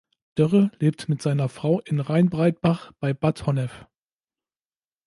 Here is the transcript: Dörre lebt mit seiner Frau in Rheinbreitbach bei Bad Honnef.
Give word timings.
Dörre 0.33 0.71
lebt 0.79 1.09
mit 1.09 1.21
seiner 1.21 1.47
Frau 1.47 1.79
in 1.81 1.99
Rheinbreitbach 1.99 2.91
bei 2.99 3.13
Bad 3.13 3.45
Honnef. 3.45 3.85